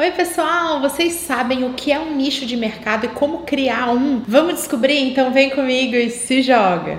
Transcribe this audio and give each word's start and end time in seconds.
Oi, 0.00 0.12
pessoal! 0.12 0.80
Vocês 0.80 1.12
sabem 1.12 1.62
o 1.62 1.74
que 1.74 1.92
é 1.92 2.00
um 2.00 2.16
nicho 2.16 2.46
de 2.46 2.56
mercado 2.56 3.04
e 3.04 3.08
como 3.10 3.42
criar 3.42 3.90
um? 3.90 4.22
Vamos 4.26 4.54
descobrir? 4.54 4.98
Então 4.98 5.30
vem 5.30 5.50
comigo 5.50 5.94
e 5.94 6.08
se 6.08 6.40
joga! 6.40 6.96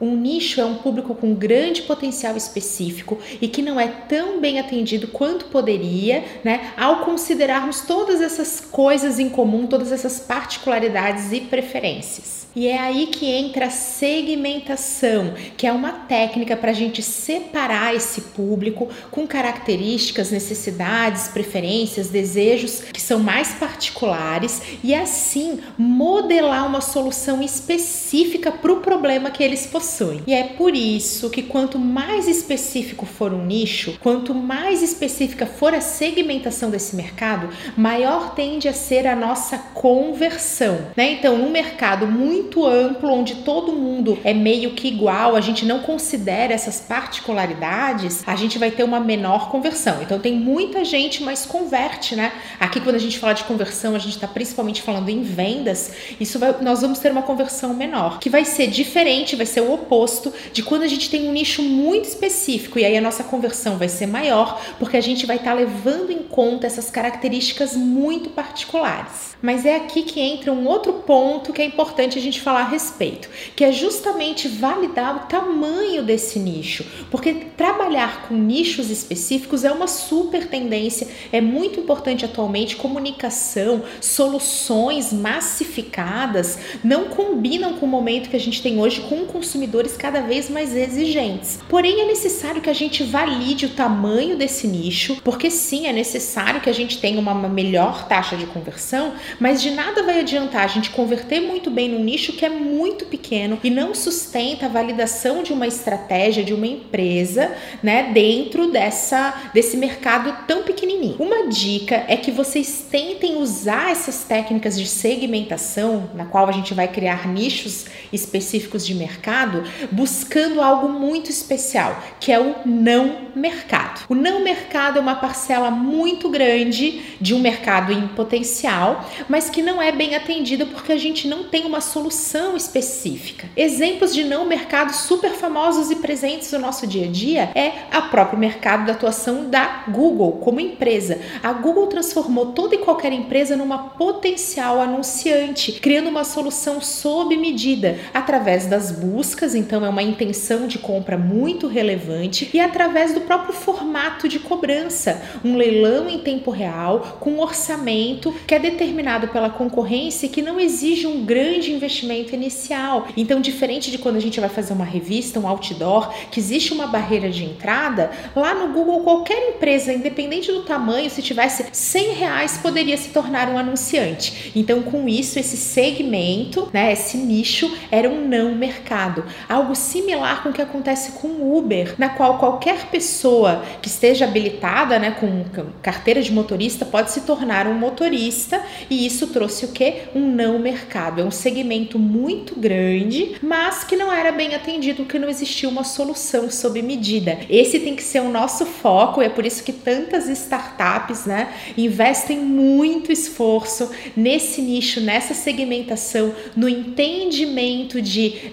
Um 0.00 0.16
nicho 0.16 0.60
é 0.60 0.64
um 0.64 0.76
público 0.76 1.14
com 1.14 1.34
grande 1.34 1.82
potencial 1.82 2.34
específico 2.34 3.18
e 3.38 3.46
que 3.46 3.60
não 3.60 3.78
é 3.78 3.86
tão 3.86 4.40
bem 4.40 4.58
atendido 4.58 5.08
quanto 5.08 5.44
poderia, 5.46 6.24
né? 6.42 6.72
Ao 6.74 7.04
considerarmos 7.04 7.82
todas 7.82 8.22
essas 8.22 8.60
coisas 8.60 9.18
em 9.18 9.28
comum, 9.28 9.66
todas 9.66 9.92
essas 9.92 10.18
particularidades 10.18 11.32
e 11.32 11.40
preferências. 11.40 12.40
E 12.54 12.66
é 12.66 12.78
aí 12.78 13.06
que 13.06 13.26
entra 13.26 13.66
a 13.66 13.70
segmentação, 13.70 15.34
que 15.56 15.66
é 15.68 15.72
uma 15.72 15.92
técnica 15.92 16.56
para 16.56 16.72
a 16.72 16.74
gente 16.74 17.00
separar 17.00 17.94
esse 17.94 18.22
público 18.22 18.88
com 19.08 19.24
características, 19.24 20.32
necessidades, 20.32 21.28
preferências, 21.28 22.08
desejos 22.08 22.80
que 22.92 23.00
são 23.00 23.20
mais 23.20 23.52
particulares 23.52 24.62
e 24.82 24.92
assim 24.92 25.60
modelar 25.78 26.66
uma 26.66 26.80
solução 26.80 27.40
específica 27.40 28.50
para 28.50 28.72
o 28.72 28.80
problema 28.80 29.30
que 29.30 29.44
eles 29.44 29.66
possuem. 29.66 29.89
E 30.26 30.32
é 30.32 30.44
por 30.44 30.74
isso 30.74 31.30
que 31.30 31.42
quanto 31.42 31.78
mais 31.78 32.28
específico 32.28 33.04
for 33.04 33.32
um 33.32 33.44
nicho, 33.44 33.98
quanto 34.00 34.34
mais 34.34 34.82
específica 34.82 35.46
for 35.46 35.74
a 35.74 35.80
segmentação 35.80 36.70
desse 36.70 36.94
mercado, 36.96 37.48
maior 37.76 38.34
tende 38.34 38.68
a 38.68 38.72
ser 38.72 39.06
a 39.06 39.16
nossa 39.16 39.58
conversão. 39.58 40.78
Né? 40.96 41.12
Então, 41.12 41.34
um 41.34 41.50
mercado 41.50 42.06
muito 42.06 42.66
amplo, 42.66 43.12
onde 43.12 43.36
todo 43.36 43.72
mundo 43.72 44.18
é 44.24 44.32
meio 44.32 44.72
que 44.72 44.88
igual, 44.88 45.36
a 45.36 45.40
gente 45.40 45.64
não 45.64 45.80
considera 45.80 46.52
essas 46.52 46.80
particularidades, 46.80 48.22
a 48.26 48.36
gente 48.36 48.58
vai 48.58 48.70
ter 48.70 48.84
uma 48.84 49.00
menor 49.00 49.50
conversão. 49.50 50.02
Então 50.02 50.18
tem 50.18 50.34
muita 50.34 50.84
gente, 50.84 51.22
mas 51.22 51.46
converte, 51.46 52.14
né? 52.14 52.32
Aqui 52.58 52.80
quando 52.80 52.96
a 52.96 53.00
gente 53.00 53.18
fala 53.18 53.32
de 53.32 53.44
conversão, 53.44 53.94
a 53.94 53.98
gente 53.98 54.14
está 54.14 54.28
principalmente 54.28 54.82
falando 54.82 55.08
em 55.08 55.22
vendas, 55.22 55.92
isso 56.18 56.38
vai, 56.38 56.54
nós 56.60 56.80
vamos 56.80 56.98
ter 56.98 57.10
uma 57.10 57.22
conversão 57.22 57.74
menor, 57.74 58.18
que 58.18 58.30
vai 58.30 58.44
ser 58.44 58.68
diferente, 58.68 59.36
vai 59.36 59.46
ser 59.46 59.60
o 59.60 59.78
oposto 59.80 60.32
de 60.52 60.62
quando 60.62 60.82
a 60.82 60.88
gente 60.88 61.10
tem 61.10 61.28
um 61.28 61.32
nicho 61.32 61.62
muito 61.62 62.06
específico 62.06 62.78
e 62.78 62.84
aí 62.84 62.96
a 62.96 63.00
nossa 63.00 63.24
conversão 63.24 63.76
vai 63.76 63.88
ser 63.88 64.06
maior, 64.06 64.60
porque 64.78 64.96
a 64.96 65.00
gente 65.00 65.26
vai 65.26 65.36
estar 65.36 65.50
tá 65.50 65.56
levando 65.56 66.10
em 66.10 66.22
conta 66.22 66.66
essas 66.66 66.90
características 66.90 67.76
muito 67.76 68.30
particulares. 68.30 69.36
Mas 69.42 69.64
é 69.64 69.76
aqui 69.76 70.02
que 70.02 70.20
entra 70.20 70.52
um 70.52 70.66
outro 70.66 70.92
ponto 70.92 71.52
que 71.52 71.62
é 71.62 71.64
importante 71.64 72.18
a 72.18 72.22
gente 72.22 72.40
falar 72.40 72.60
a 72.60 72.68
respeito, 72.68 73.28
que 73.56 73.64
é 73.64 73.72
justamente 73.72 74.48
validar 74.48 75.16
o 75.16 75.28
tamanho 75.28 76.02
desse 76.02 76.38
nicho, 76.38 76.84
porque 77.10 77.34
trabalhar 77.56 78.28
com 78.28 78.34
nichos 78.34 78.90
específicos 78.90 79.64
é 79.64 79.72
uma 79.72 79.86
super 79.86 80.46
tendência, 80.46 81.08
é 81.32 81.40
muito 81.40 81.80
importante 81.80 82.24
atualmente. 82.24 82.76
Comunicação, 82.76 83.82
soluções 84.00 85.12
massificadas 85.12 86.58
não 86.84 87.04
combinam 87.04 87.74
com 87.74 87.86
o 87.86 87.88
momento 87.88 88.28
que 88.28 88.36
a 88.36 88.40
gente 88.40 88.62
tem 88.62 88.78
hoje 88.78 89.00
com 89.02 89.24
consumidores 89.70 89.96
cada 89.96 90.20
vez 90.20 90.50
mais 90.50 90.74
exigentes. 90.74 91.58
Porém, 91.68 92.00
é 92.02 92.06
necessário 92.06 92.60
que 92.60 92.70
a 92.70 92.74
gente 92.74 93.02
valide 93.02 93.66
o 93.66 93.70
tamanho 93.70 94.36
desse 94.36 94.66
nicho, 94.66 95.20
porque 95.24 95.50
sim, 95.50 95.86
é 95.86 95.92
necessário 95.92 96.60
que 96.60 96.68
a 96.68 96.72
gente 96.72 96.98
tenha 96.98 97.18
uma 97.18 97.34
melhor 97.48 98.06
taxa 98.06 98.36
de 98.36 98.46
conversão, 98.46 99.14
mas 99.38 99.62
de 99.62 99.70
nada 99.70 100.02
vai 100.02 100.20
adiantar 100.20 100.64
a 100.64 100.68
gente 100.68 100.90
converter 100.90 101.40
muito 101.40 101.70
bem 101.70 101.88
no 101.88 101.98
nicho 101.98 102.10
nicho 102.10 102.32
que 102.32 102.44
é 102.44 102.48
muito 102.48 103.06
pequeno 103.06 103.58
e 103.62 103.70
não 103.70 103.94
sustenta 103.94 104.66
a 104.66 104.68
validação 104.68 105.42
de 105.42 105.52
uma 105.52 105.66
estratégia 105.66 106.44
de 106.44 106.52
uma 106.52 106.66
empresa, 106.66 107.54
né, 107.82 108.10
dentro 108.12 108.70
dessa 108.70 109.50
desse 109.54 109.76
mercado 109.76 110.46
tão 110.46 110.62
pequenininho. 110.62 111.16
Uma 111.18 111.48
dica 111.48 112.04
é 112.08 112.16
que 112.16 112.30
vocês 112.30 112.86
tentem 112.90 113.36
usar 113.36 113.90
essas 113.90 114.24
técnicas 114.24 114.78
de 114.78 114.86
segmentação, 114.86 116.10
na 116.14 116.24
qual 116.24 116.48
a 116.48 116.52
gente 116.52 116.74
vai 116.74 116.88
criar 116.88 117.28
nichos 117.28 117.86
específicos 118.12 118.86
de 118.86 118.94
mercado, 118.94 119.59
buscando 119.90 120.60
algo 120.60 120.88
muito 120.88 121.30
especial, 121.30 122.02
que 122.18 122.32
é 122.32 122.40
o 122.40 122.56
não 122.64 123.30
mercado. 123.34 124.04
O 124.08 124.14
não 124.14 124.42
mercado 124.42 124.98
é 124.98 125.00
uma 125.00 125.16
parcela 125.16 125.70
muito 125.70 126.28
grande 126.28 127.16
de 127.20 127.34
um 127.34 127.38
mercado 127.38 127.92
em 127.92 128.08
potencial, 128.08 129.08
mas 129.28 129.48
que 129.50 129.62
não 129.62 129.80
é 129.80 129.92
bem 129.92 130.14
atendida 130.14 130.66
porque 130.66 130.92
a 130.92 130.98
gente 130.98 131.28
não 131.28 131.44
tem 131.44 131.64
uma 131.64 131.80
solução 131.80 132.56
específica. 132.56 133.48
Exemplos 133.56 134.14
de 134.14 134.24
não 134.24 134.46
mercado 134.46 134.92
super 134.92 135.30
famosos 135.30 135.90
e 135.90 135.96
presentes 135.96 136.52
no 136.52 136.58
nosso 136.58 136.86
dia 136.86 137.06
a 137.06 137.10
dia 137.10 137.50
é 137.54 137.72
a 137.90 138.02
próprio 138.02 138.38
mercado 138.38 138.86
da 138.86 138.92
atuação 138.92 139.48
da 139.48 139.84
Google 139.88 140.32
como 140.32 140.60
empresa. 140.60 141.20
A 141.42 141.52
Google 141.52 141.86
transformou 141.86 142.46
toda 142.52 142.74
e 142.74 142.78
qualquer 142.78 143.12
empresa 143.12 143.56
numa 143.56 143.78
potencial 143.90 144.80
anunciante, 144.80 145.72
criando 145.72 146.08
uma 146.08 146.24
solução 146.24 146.80
sob 146.80 147.36
medida 147.36 147.98
através 148.12 148.66
das 148.66 148.90
buscas, 148.90 149.49
então 149.54 149.84
é 149.84 149.88
uma 149.88 150.02
intenção 150.02 150.66
de 150.66 150.78
compra 150.78 151.16
muito 151.16 151.66
relevante 151.66 152.50
e 152.52 152.60
através 152.60 153.14
do 153.14 153.20
próprio 153.22 153.52
formato 153.52 154.28
de 154.28 154.38
cobrança, 154.38 155.22
um 155.44 155.56
leilão 155.56 156.08
em 156.08 156.18
tempo 156.18 156.50
real 156.50 157.18
com 157.20 157.32
um 157.32 157.40
orçamento 157.40 158.34
que 158.46 158.54
é 158.54 158.58
determinado 158.58 159.28
pela 159.28 159.50
concorrência 159.50 160.26
e 160.26 160.28
que 160.28 160.42
não 160.42 160.58
exige 160.58 161.06
um 161.06 161.24
grande 161.24 161.72
investimento 161.72 161.90
investimento 161.90 162.34
inicial. 162.34 163.08
Então, 163.16 163.40
diferente 163.40 163.90
de 163.90 163.98
quando 163.98 164.16
a 164.16 164.20
gente 164.20 164.40
vai 164.40 164.48
fazer 164.48 164.72
uma 164.72 164.84
revista, 164.84 165.38
um 165.38 165.46
outdoor, 165.46 166.12
que 166.30 166.40
existe 166.40 166.72
uma 166.72 166.86
barreira 166.86 167.30
de 167.30 167.44
entrada, 167.44 168.10
lá 168.34 168.54
no 168.54 168.72
Google, 168.72 169.00
qualquer 169.00 169.50
empresa, 169.50 169.92
independente 169.92 170.52
do 170.52 170.62
tamanho, 170.62 171.10
se 171.10 171.22
tivesse 171.22 171.66
100 171.72 172.14
reais, 172.14 172.58
poderia 172.58 172.96
se 172.96 173.10
tornar 173.10 173.48
um 173.48 173.58
anunciante. 173.58 174.52
Então, 174.54 174.82
com 174.82 175.08
isso, 175.08 175.38
esse 175.38 175.56
segmento, 175.56 176.68
né, 176.72 176.92
esse 176.92 177.16
nicho, 177.16 177.76
era 177.90 178.08
um 178.08 178.26
não 178.26 178.54
mercado. 178.54 179.24
Algo 179.48 179.74
similar 179.74 180.42
com 180.42 180.50
o 180.50 180.52
que 180.52 180.62
acontece 180.62 181.12
com 181.12 181.28
o 181.28 181.58
Uber, 181.58 181.94
na 181.98 182.08
qual 182.08 182.38
qualquer 182.38 182.86
pessoa 182.86 183.62
que 183.80 183.88
esteja 183.88 184.24
habilitada, 184.24 184.98
né, 184.98 185.10
com 185.12 185.44
carteira 185.82 186.22
de 186.22 186.32
motorista, 186.32 186.84
pode 186.84 187.10
se 187.10 187.22
tornar 187.22 187.66
um 187.66 187.74
motorista, 187.74 188.62
e 188.88 189.06
isso 189.06 189.28
trouxe 189.28 189.64
o 189.64 189.68
que? 189.68 190.02
Um 190.14 190.30
não 190.30 190.58
mercado. 190.58 191.20
É 191.20 191.24
um 191.24 191.30
segmento 191.30 191.98
muito 191.98 192.58
grande, 192.58 193.36
mas 193.42 193.84
que 193.84 193.96
não 193.96 194.12
era 194.12 194.32
bem 194.32 194.54
atendido 194.54 195.04
porque 195.04 195.18
não 195.18 195.28
existia 195.28 195.68
uma 195.68 195.84
solução 195.84 196.50
sob 196.50 196.80
medida. 196.82 197.38
Esse 197.48 197.80
tem 197.80 197.94
que 197.96 198.02
ser 198.02 198.20
o 198.20 198.30
nosso 198.30 198.66
foco, 198.66 199.22
e 199.22 199.26
é 199.26 199.28
por 199.28 199.46
isso 199.46 199.62
que 199.62 199.72
tantas 199.72 200.28
startups, 200.28 201.26
né, 201.26 201.52
investem 201.76 202.38
muito 202.38 203.12
esforço 203.12 203.90
nesse 204.16 204.60
nicho, 204.62 205.00
nessa 205.00 205.34
segmentação, 205.34 206.34
no 206.56 206.68
entendimento 206.68 208.00
de 208.00 208.50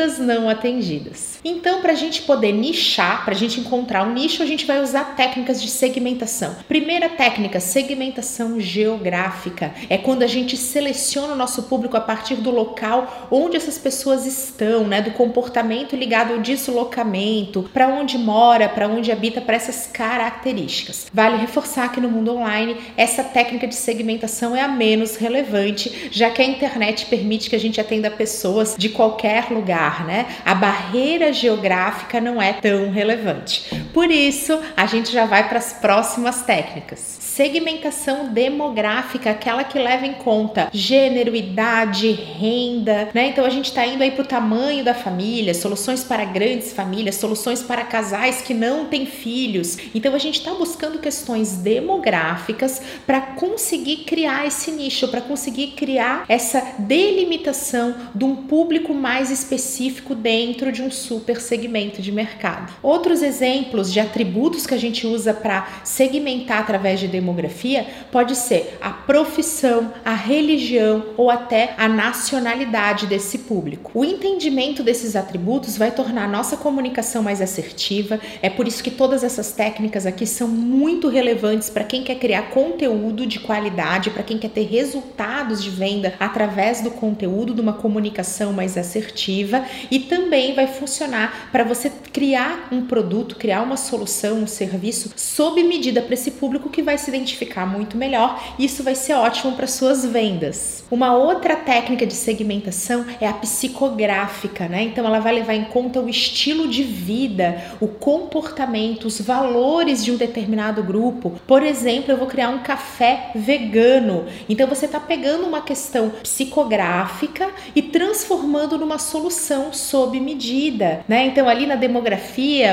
demandas 0.00 0.18
não 0.18 0.48
atendidas. 0.48 1.39
Então, 1.44 1.80
para 1.80 1.92
a 1.92 1.96
gente 1.96 2.22
poder 2.22 2.52
nichar, 2.52 3.24
para 3.24 3.34
a 3.34 3.36
gente 3.36 3.60
encontrar 3.60 4.06
um 4.06 4.12
nicho, 4.12 4.42
a 4.42 4.46
gente 4.46 4.66
vai 4.66 4.82
usar 4.82 5.16
técnicas 5.16 5.60
de 5.60 5.68
segmentação. 5.68 6.54
Primeira 6.68 7.08
técnica, 7.08 7.60
segmentação 7.60 8.60
geográfica. 8.60 9.72
É 9.88 9.96
quando 9.96 10.22
a 10.22 10.26
gente 10.26 10.56
seleciona 10.56 11.32
o 11.32 11.36
nosso 11.36 11.64
público 11.64 11.96
a 11.96 12.00
partir 12.00 12.36
do 12.36 12.50
local 12.50 13.28
onde 13.30 13.56
essas 13.56 13.78
pessoas 13.78 14.26
estão, 14.26 14.86
né, 14.86 15.00
do 15.00 15.12
comportamento 15.12 15.96
ligado 15.96 16.34
ao 16.34 16.40
deslocamento, 16.40 17.68
para 17.72 17.88
onde 17.88 18.18
mora, 18.18 18.68
para 18.68 18.88
onde 18.88 19.10
habita, 19.10 19.40
para 19.40 19.56
essas 19.56 19.86
características. 19.86 21.06
Vale 21.12 21.38
reforçar 21.38 21.90
que 21.90 22.00
no 22.00 22.10
mundo 22.10 22.36
online 22.36 22.76
essa 22.96 23.24
técnica 23.24 23.66
de 23.66 23.74
segmentação 23.74 24.54
é 24.54 24.60
a 24.60 24.68
menos 24.68 25.16
relevante, 25.16 26.10
já 26.10 26.30
que 26.30 26.42
a 26.42 26.44
internet 26.44 27.06
permite 27.06 27.48
que 27.48 27.56
a 27.56 27.60
gente 27.60 27.80
atenda 27.80 28.10
pessoas 28.10 28.74
de 28.76 28.90
qualquer 28.90 29.50
lugar, 29.50 30.04
né? 30.04 30.26
A 30.44 30.54
barreira 30.54 31.29
geográfica 31.32 32.20
não 32.20 32.40
é 32.40 32.52
tão 32.52 32.90
relevante. 32.90 33.70
Por 33.92 34.10
isso, 34.10 34.58
a 34.76 34.86
gente 34.86 35.10
já 35.10 35.24
vai 35.26 35.48
para 35.48 35.58
as 35.58 35.72
próximas 35.72 36.42
técnicas 36.42 37.20
segmentação 37.40 38.28
demográfica, 38.28 39.30
aquela 39.30 39.64
que 39.64 39.78
leva 39.78 40.04
em 40.04 40.12
conta 40.12 40.68
gênero, 40.74 41.34
idade, 41.34 42.10
renda, 42.10 43.08
né? 43.14 43.28
Então 43.28 43.46
a 43.46 43.48
gente 43.48 43.64
está 43.64 43.86
indo 43.86 44.02
aí 44.02 44.10
para 44.10 44.24
o 44.24 44.26
tamanho 44.26 44.84
da 44.84 44.92
família, 44.92 45.54
soluções 45.54 46.04
para 46.04 46.22
grandes 46.26 46.74
famílias, 46.74 47.14
soluções 47.14 47.62
para 47.62 47.82
casais 47.82 48.42
que 48.42 48.52
não 48.52 48.84
têm 48.84 49.06
filhos. 49.06 49.78
Então 49.94 50.14
a 50.14 50.18
gente 50.18 50.38
está 50.38 50.52
buscando 50.52 50.98
questões 50.98 51.56
demográficas 51.56 52.82
para 53.06 53.22
conseguir 53.22 54.04
criar 54.04 54.46
esse 54.46 54.70
nicho, 54.70 55.08
para 55.08 55.22
conseguir 55.22 55.68
criar 55.68 56.26
essa 56.28 56.74
delimitação 56.78 57.94
de 58.14 58.22
um 58.22 58.36
público 58.36 58.92
mais 58.92 59.30
específico 59.30 60.14
dentro 60.14 60.70
de 60.70 60.82
um 60.82 60.90
super 60.90 61.40
segmento 61.40 62.02
de 62.02 62.12
mercado. 62.12 62.70
Outros 62.82 63.22
exemplos 63.22 63.79
exemplos 63.80 63.92
de 63.92 64.00
atributos 64.00 64.66
que 64.66 64.74
a 64.74 64.78
gente 64.78 65.06
usa 65.06 65.32
para 65.32 65.66
segmentar 65.84 66.60
através 66.60 67.00
de 67.00 67.08
demografia 67.08 67.86
pode 68.10 68.36
ser 68.36 68.78
a 68.80 68.90
profissão, 68.90 69.92
a 70.04 70.14
religião 70.14 71.06
ou 71.16 71.30
até 71.30 71.74
a 71.76 71.88
nacionalidade 71.88 73.06
desse 73.06 73.38
público. 73.38 73.90
O 73.94 74.04
entendimento 74.04 74.82
desses 74.82 75.16
atributos 75.16 75.76
vai 75.76 75.90
tornar 75.90 76.24
a 76.24 76.28
nossa 76.28 76.56
comunicação 76.56 77.22
mais 77.22 77.40
assertiva. 77.40 78.20
É 78.42 78.50
por 78.50 78.66
isso 78.66 78.82
que 78.82 78.90
todas 78.90 79.24
essas 79.24 79.52
técnicas 79.52 80.06
aqui 80.06 80.26
são 80.26 80.48
muito 80.48 81.08
relevantes 81.08 81.70
para 81.70 81.84
quem 81.84 82.02
quer 82.02 82.16
criar 82.16 82.50
conteúdo 82.50 83.26
de 83.26 83.40
qualidade, 83.40 84.10
para 84.10 84.22
quem 84.22 84.38
quer 84.38 84.50
ter 84.50 84.66
resultados 84.66 85.62
de 85.62 85.70
venda 85.70 86.14
através 86.18 86.80
do 86.80 86.90
conteúdo, 86.90 87.54
de 87.54 87.60
uma 87.60 87.72
comunicação 87.72 88.52
mais 88.52 88.76
assertiva 88.76 89.64
e 89.90 90.00
também 90.00 90.54
vai 90.54 90.66
funcionar 90.66 91.48
para 91.52 91.64
você 91.64 91.90
criar 92.12 92.68
um 92.72 92.82
produto, 92.82 93.36
criar 93.36 93.62
uma 93.62 93.76
solução, 93.76 94.38
um 94.38 94.46
serviço 94.46 95.10
sob 95.16 95.62
medida 95.62 96.02
para 96.02 96.14
esse 96.14 96.32
público 96.32 96.68
que 96.68 96.82
vai 96.82 96.98
se 96.98 97.10
identificar 97.10 97.66
muito 97.66 97.96
melhor. 97.96 98.42
E 98.58 98.64
isso 98.64 98.82
vai 98.82 98.94
ser 98.94 99.14
ótimo 99.14 99.52
para 99.52 99.66
suas 99.66 100.04
vendas. 100.04 100.84
Uma 100.90 101.16
outra 101.16 101.56
técnica 101.56 102.06
de 102.06 102.14
segmentação 102.14 103.04
é 103.20 103.26
a 103.26 103.32
psicográfica, 103.32 104.68
né? 104.68 104.82
Então 104.82 105.06
ela 105.06 105.20
vai 105.20 105.32
levar 105.34 105.54
em 105.54 105.64
conta 105.64 106.00
o 106.00 106.08
estilo 106.08 106.68
de 106.68 106.82
vida, 106.82 107.62
o 107.80 107.86
comportamento, 107.86 109.04
os 109.04 109.20
valores 109.20 110.04
de 110.04 110.10
um 110.10 110.16
determinado 110.16 110.82
grupo. 110.82 111.40
Por 111.46 111.62
exemplo, 111.62 112.10
eu 112.12 112.16
vou 112.16 112.26
criar 112.26 112.48
um 112.48 112.58
café 112.58 113.30
vegano. 113.34 114.26
Então 114.48 114.66
você 114.66 114.86
está 114.86 114.98
pegando 114.98 115.46
uma 115.46 115.60
questão 115.60 116.10
psicográfica 116.22 117.50
e 117.74 117.82
transformando 117.82 118.76
numa 118.76 118.98
solução 118.98 119.72
sob 119.72 120.18
medida, 120.18 121.04
né? 121.08 121.26
Então 121.26 121.48
ali 121.48 121.66
na 121.66 121.76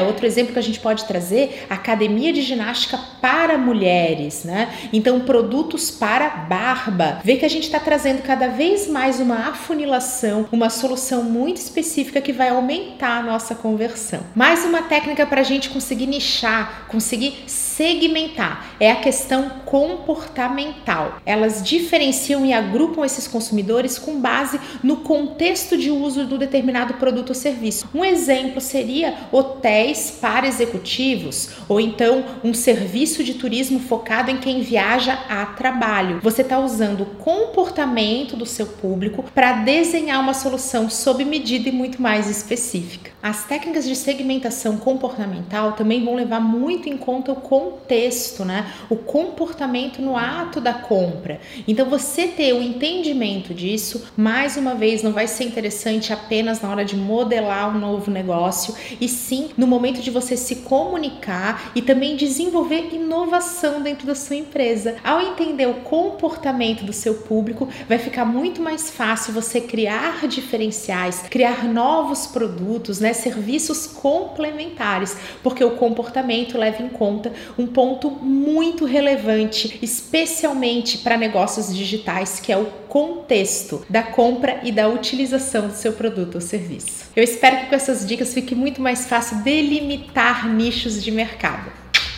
outro 0.05 0.25
exemplo 0.25 0.53
que 0.53 0.59
a 0.59 0.63
gente 0.63 0.79
pode 0.79 1.05
trazer, 1.05 1.65
academia 1.69 2.31
de 2.31 2.41
ginástica 2.41 2.99
para 3.21 3.57
mulheres, 3.57 4.43
né? 4.43 4.69
Então 4.93 5.19
produtos 5.21 5.91
para 5.91 6.29
barba. 6.29 7.19
Vê 7.23 7.37
que 7.37 7.45
a 7.45 7.49
gente 7.49 7.63
está 7.63 7.79
trazendo 7.79 8.21
cada 8.21 8.47
vez 8.47 8.87
mais 8.87 9.19
uma 9.19 9.49
afunilação, 9.49 10.47
uma 10.51 10.69
solução 10.69 11.23
muito 11.23 11.57
específica 11.57 12.21
que 12.21 12.31
vai 12.31 12.49
aumentar 12.49 13.19
a 13.19 13.23
nossa 13.23 13.55
conversão. 13.55 14.21
Mais 14.35 14.65
uma 14.65 14.81
técnica 14.81 15.25
para 15.25 15.41
a 15.41 15.43
gente 15.43 15.69
conseguir 15.69 16.07
nichar, 16.07 16.87
conseguir 16.87 17.43
segmentar 17.47 18.75
é 18.79 18.91
a 18.91 18.95
questão 18.95 19.49
comportamental. 19.65 21.19
Elas 21.25 21.61
diferenciam 21.63 22.45
e 22.45 22.53
agrupam 22.53 23.05
esses 23.05 23.27
consumidores 23.27 23.97
com 23.97 24.19
base 24.19 24.59
no 24.83 24.97
contexto 24.97 25.77
de 25.77 25.91
uso 25.91 26.25
do 26.25 26.37
determinado 26.37 26.95
produto 26.95 27.29
ou 27.29 27.35
serviço. 27.35 27.89
Um 27.93 28.03
exemplo 28.03 28.61
seria 28.61 29.13
hotéis 29.31 30.17
para 30.21 30.47
executivos 30.47 31.49
ou 31.67 31.79
então 31.79 32.25
um 32.43 32.53
serviço 32.53 33.23
de 33.23 33.35
turismo 33.35 33.79
focado 33.79 34.31
em 34.31 34.37
quem 34.37 34.61
viaja 34.61 35.13
a 35.29 35.45
trabalho. 35.45 36.19
Você 36.21 36.41
está 36.41 36.59
usando 36.59 37.01
o 37.01 37.05
comportamento 37.05 38.35
do 38.35 38.45
seu 38.45 38.67
público 38.67 39.23
para 39.33 39.53
desenhar 39.53 40.19
uma 40.19 40.33
solução 40.33 40.89
sob 40.89 41.23
medida 41.25 41.69
e 41.69 41.71
muito 41.71 42.01
mais 42.01 42.29
específica. 42.29 43.11
As 43.21 43.45
técnicas 43.45 43.85
de 43.85 43.95
segmentação 43.95 44.77
comportamental 44.77 45.73
também 45.73 46.03
vão 46.03 46.15
levar 46.15 46.39
muito 46.39 46.87
em 46.87 46.95
conta 46.95 47.31
o 47.31 47.35
contexto, 47.35 48.45
né? 48.45 48.71
O 48.89 48.95
comportamento 48.95 50.01
no 50.01 50.15
ato 50.15 50.61
da 50.61 50.73
compra. 50.73 51.39
Então, 51.67 51.89
você 51.89 52.27
ter 52.27 52.53
o 52.53 52.61
entendimento 52.61 53.53
disso, 53.53 54.05
mais 54.15 54.55
uma 54.55 54.75
vez, 54.75 55.03
não 55.03 55.11
vai 55.11 55.27
ser 55.27 55.43
interessante 55.43 56.13
apenas 56.13 56.61
na 56.61 56.69
hora 56.69 56.85
de 56.85 56.95
modelar 56.95 57.75
um 57.75 57.79
novo 57.79 58.11
negócio, 58.11 58.75
e 59.07 59.09
sim 59.09 59.51
no 59.55 59.65
momento 59.65 60.01
de 60.01 60.11
você 60.11 60.35
se 60.35 60.57
comunicar 60.57 61.71
e 61.73 61.81
também 61.81 62.17
desenvolver 62.17 62.93
inovação 62.93 63.81
dentro 63.81 64.05
da 64.05 64.13
sua 64.13 64.35
empresa. 64.35 64.97
Ao 65.01 65.21
entender 65.21 65.65
o 65.65 65.75
comportamento 65.75 66.83
do 66.83 66.91
seu 66.91 67.13
público, 67.15 67.69
vai 67.87 67.97
ficar 67.97 68.25
muito 68.25 68.61
mais 68.61 68.91
fácil 68.91 69.33
você 69.33 69.61
criar 69.61 70.27
diferenciais, 70.27 71.23
criar 71.29 71.63
novos 71.63 72.27
produtos, 72.27 72.99
né? 72.99 73.13
serviços 73.13 73.87
complementares, 73.87 75.15
porque 75.41 75.63
o 75.63 75.77
comportamento 75.77 76.57
leva 76.57 76.83
em 76.83 76.89
conta 76.89 77.31
um 77.57 77.65
ponto 77.65 78.11
muito 78.11 78.83
relevante, 78.83 79.79
especialmente 79.81 80.97
para 80.97 81.15
negócios 81.15 81.73
digitais, 81.73 82.41
que 82.41 82.51
é 82.51 82.57
o 82.57 82.65
contexto 82.87 83.85
da 83.89 84.03
compra 84.03 84.61
e 84.63 84.71
da 84.71 84.87
utilização 84.87 85.67
do 85.67 85.73
seu 85.73 85.93
produto 85.93 86.35
ou 86.35 86.41
serviço. 86.41 87.05
Eu 87.15 87.23
espero 87.23 87.57
que 87.57 87.65
com 87.67 87.75
essas 87.75 88.05
dicas 88.05 88.33
fique 88.33 88.55
muito 88.55 88.81
mais 88.81 89.07
fácil 89.07 89.37
delimitar 89.43 90.47
nichos 90.47 91.03
de 91.03 91.11
mercado. 91.11 91.71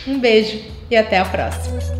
Um 0.06 0.18
beijo 0.18 0.62
e 0.90 0.96
até 0.96 1.18
a 1.18 1.24
próxima! 1.24 1.99